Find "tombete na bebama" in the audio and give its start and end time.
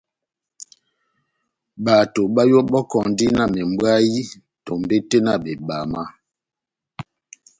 4.65-6.03